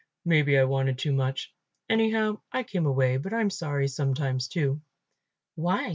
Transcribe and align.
Maybe 0.25 0.57
I 0.57 0.63
wanted 0.63 0.97
too 0.97 1.13
much; 1.13 1.53
anyhow 1.87 2.41
I 2.51 2.63
came 2.63 2.87
away, 2.87 3.17
but 3.17 3.33
I 3.35 3.41
am 3.41 3.51
sorry 3.51 3.87
sometimes 3.87 4.47
too." 4.47 4.81
"Why?" 5.53 5.89